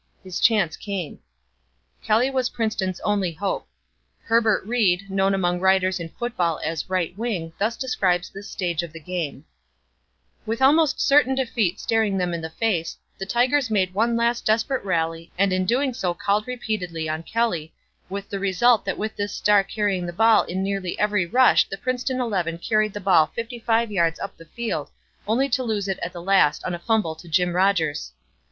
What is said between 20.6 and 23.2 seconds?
nearly every rush the Princeton eleven carried the